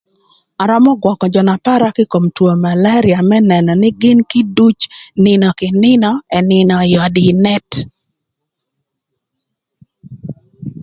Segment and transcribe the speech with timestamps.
[0.61, 4.79] Arömö gwökö jö na para kï kom two malaria më nënö nï gïn kï duc
[5.25, 7.69] nïnö kï nïnö ënïnö ï öd ï net.